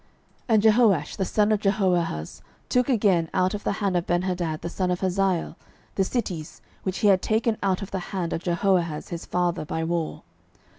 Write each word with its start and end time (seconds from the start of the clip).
12:013:025 0.47 0.47
And 0.55 0.63
Jehoash 0.63 1.15
the 1.17 1.25
son 1.25 1.51
of 1.51 1.59
Jehoahaz 1.59 2.41
took 2.69 2.89
again 2.89 3.29
out 3.35 3.53
of 3.53 3.63
the 3.63 3.71
hand 3.73 3.95
of 3.95 4.07
Benhadad 4.07 4.61
the 4.61 4.67
son 4.67 4.89
of 4.89 5.01
Hazael 5.01 5.55
the 5.93 6.03
cities, 6.03 6.59
which 6.81 6.97
he 7.05 7.07
had 7.09 7.21
taken 7.21 7.55
out 7.61 7.83
of 7.83 7.91
the 7.91 7.99
hand 8.09 8.33
of 8.33 8.41
Jehoahaz 8.41 9.09
his 9.09 9.27
father 9.27 9.63
by 9.63 9.83
war. 9.83 10.23